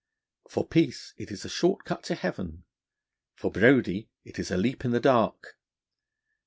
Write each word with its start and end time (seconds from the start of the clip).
For 0.49 0.65
Peace 0.67 1.13
it 1.17 1.29
is 1.29 1.45
'a 1.45 1.49
short 1.49 1.85
cut 1.85 2.01
to 2.05 2.15
Heaven'; 2.15 2.63
for 3.35 3.51
Brodie 3.51 4.09
it 4.25 4.39
is 4.39 4.49
'a 4.49 4.57
leap 4.57 4.83
in 4.83 4.89
the 4.89 4.99
dark.' 4.99 5.59